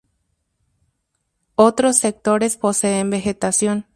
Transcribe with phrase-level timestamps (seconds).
[1.53, 3.85] Otros sectores poseen vegetación.